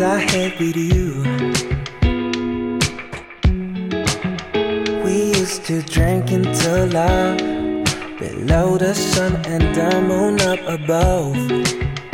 I 0.00 0.18
had 0.18 0.58
with 0.58 0.76
you. 0.76 1.22
We 5.02 5.32
used 5.38 5.64
to 5.66 5.80
drink 5.82 6.30
until 6.32 6.86
love 6.88 7.38
below 8.18 8.76
the 8.76 8.94
sun 8.94 9.36
and 9.46 9.74
the 9.74 10.02
moon 10.02 10.40
up 10.42 10.60
above. 10.68 11.36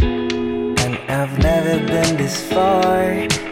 And 0.01 0.97
I've 1.11 1.37
never 1.39 1.79
been 1.87 2.17
this 2.17 2.41
far, 2.53 3.03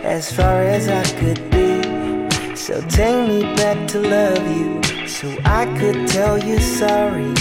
as 0.04 0.30
far 0.30 0.62
as 0.62 0.86
I 0.88 1.02
could 1.18 1.50
be. 1.50 2.54
So 2.54 2.80
take 2.82 3.26
me 3.28 3.42
back 3.56 3.88
to 3.88 3.98
love 3.98 4.46
you, 4.56 5.08
so 5.08 5.34
I 5.44 5.66
could 5.78 6.06
tell 6.06 6.38
you 6.38 6.60
sorry. 6.60 7.34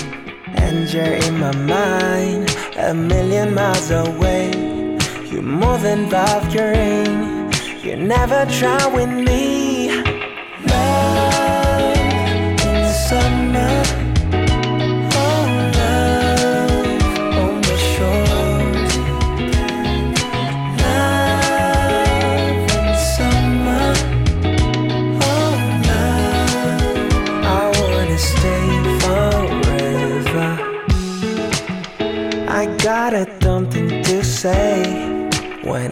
And 0.56 0.92
you're 0.92 1.18
in 1.28 1.40
my 1.40 1.56
mind, 1.56 2.56
a 2.78 2.96
million 2.96 3.54
miles 3.54 3.92
away 3.92 4.69
more 5.50 5.78
than 5.78 6.10
love, 6.10 6.54
you're. 6.54 6.76
You 7.84 7.96
never 7.96 8.46
try 8.52 8.86
with 8.94 9.10
me. 9.10 9.59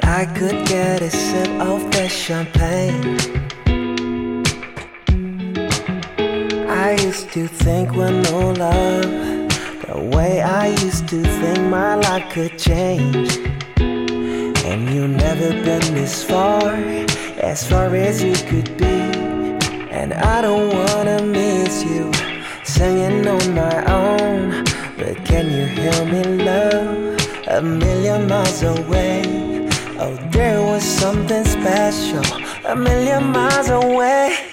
I 0.08 0.26
could 0.26 0.66
get 0.66 1.02
a 1.02 1.12
sip 1.12 1.50
of 1.60 1.92
that 1.92 2.10
champagne. 2.10 3.18
I 6.68 6.96
used 7.02 7.30
to 7.34 7.46
think 7.48 7.92
with 7.92 8.16
no 8.32 8.52
love, 8.52 9.04
the 9.86 10.00
way 10.16 10.42
I 10.42 10.68
used 10.68 11.10
to 11.10 11.22
think 11.22 11.60
my 11.70 11.96
life 11.96 12.32
could 12.32 12.58
change. 12.58 13.38
And 14.70 14.90
you've 14.90 15.10
never 15.10 15.50
been 15.50 15.94
this 15.94 16.24
far, 16.24 16.72
as 17.38 17.68
far 17.68 17.94
as 17.94 18.24
you 18.24 18.36
could 18.50 18.78
be. 18.78 18.98
And 19.92 20.14
I 20.14 20.42
don't 20.42 20.70
wanna 20.74 21.22
miss 21.22 21.84
you, 21.84 22.14
singing 22.64 23.28
on 23.28 23.54
my 23.54 23.78
own. 23.86 24.64
But 24.98 25.26
can 25.26 25.46
you 25.52 25.66
hear 25.66 26.06
me, 26.06 26.24
love? 26.46 27.20
A 27.50 27.62
million 27.62 28.28
miles 28.30 28.64
away. 28.64 29.57
Oh, 30.00 30.16
there 30.30 30.62
was 30.62 30.84
something 30.84 31.44
special 31.44 32.22
a 32.66 32.76
million 32.76 33.32
miles 33.32 33.70
away. 33.70 34.47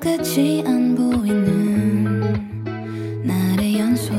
끝이 0.00 0.62
안 0.64 0.94
보이는 0.94 2.22
날의 3.24 3.80
연속이지만 3.80 4.18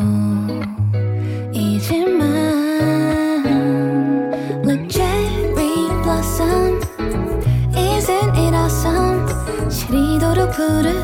Look 4.66 4.90
cherry 4.90 5.88
blossom 6.04 6.82
Isn't 7.74 8.36
it 8.36 8.54
awesome 8.54 9.26
시리도록 9.70 10.52
푸른 10.52 10.99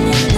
Thank 0.00 0.32
you. 0.32 0.37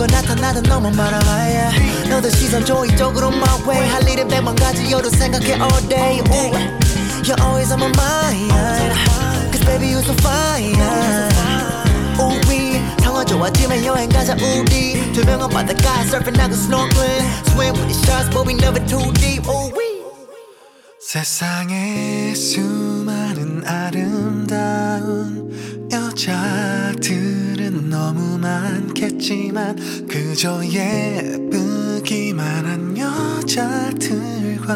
뭐가 0.00 0.06
나타나든 0.06 0.62
너만 0.62 0.92
바라봐야 0.92 1.72
너도 2.08 2.30
시선 2.30 2.64
조이적으로 2.64 3.28
my 3.28 3.68
way 3.68 3.86
할 3.90 4.08
일은 4.08 4.28
백만 4.28 4.56
가지 4.56 4.90
여도 4.90 5.10
생각해 5.10 5.52
all 5.52 5.88
day. 5.88 6.20
Ooh. 6.20 6.56
You're 7.22 7.38
always 7.42 7.70
on 7.70 7.80
my 7.80 7.92
mind. 7.94 8.50
Cause 9.52 9.62
baby 9.66 9.92
you're 9.92 10.00
so 10.00 10.14
fine. 10.20 10.74
우리 12.18 12.80
상황 13.02 13.26
좋아지면 13.26 13.84
여행 13.84 14.08
가자 14.08 14.34
우리. 14.34 15.12
두 15.12 15.22
명은 15.26 15.50
바닷가에 15.50 16.04
surfing하고 16.06 16.54
snorkeling 16.54 17.28
Swim 17.50 17.74
with 17.76 17.88
the 17.88 17.98
sharks 18.04 18.30
but 18.30 18.46
we 18.46 18.54
never 18.54 18.80
too 18.86 19.12
deep. 19.14 19.46
우리 19.46 20.00
세상에 20.98 22.34
수많은 22.34 23.64
아름다운 23.66 25.50
여자들. 25.92 27.49
너무 27.80 28.38
많겠지만 28.38 29.76
그저 30.06 30.62
예쁘기만 30.64 32.46
한 32.66 32.96
여자들과 32.96 34.66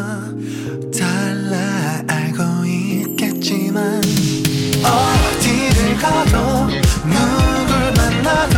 달라 0.97 2.03
알고 2.07 2.65
있겠지만 2.65 4.01
어디를 4.83 5.97
가도 5.97 6.67
누굴 7.05 7.93
만나도 7.95 8.57